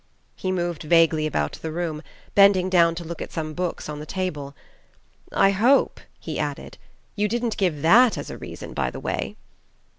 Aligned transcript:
He 0.35 0.51
moved 0.51 0.81
vaguely 0.81 1.27
about 1.27 1.59
the 1.61 1.71
room, 1.71 2.01
bending 2.33 2.71
down 2.71 2.95
to 2.95 3.03
look 3.03 3.21
at 3.21 3.31
some 3.31 3.53
books 3.53 3.87
on 3.87 3.99
the 3.99 4.05
table. 4.07 4.55
"I 5.31 5.51
hope," 5.51 5.99
he 6.19 6.39
added, 6.39 6.79
"you 7.15 7.27
didn't 7.27 7.55
give 7.55 7.83
that 7.83 8.17
as 8.17 8.31
a 8.31 8.37
reason, 8.39 8.73
by 8.73 8.89
the 8.89 8.99
way?" 8.99 9.35